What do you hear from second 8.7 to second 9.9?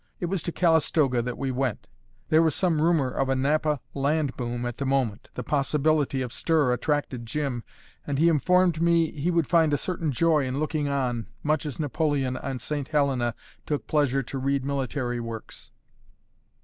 me he would find a